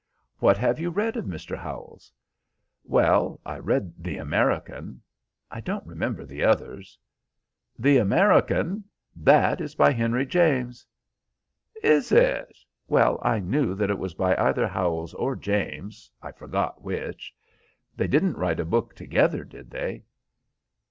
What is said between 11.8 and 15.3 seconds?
"Is it? Well, I knew that it was by either Howells